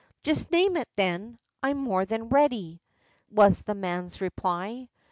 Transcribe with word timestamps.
"Just 0.23 0.49
name 0.49 0.77
it, 0.77 0.89
then; 0.95 1.37
I'm 1.61 1.77
more 1.77 2.07
than 2.07 2.29
ready," 2.29 2.81
was 3.29 3.61
the 3.61 3.75
man's 3.75 4.19
reply. 4.19 4.89